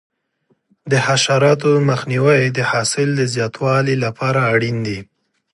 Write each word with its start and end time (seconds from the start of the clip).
د 0.91 0.93
حشراتو 1.05 1.71
مخنیوی 1.89 2.41
د 2.57 2.59
حاصل 2.71 3.07
د 3.15 3.21
زیاتوالي 3.33 3.95
لپاره 4.05 4.39
اړین 4.53 4.77
دی. 4.87 4.99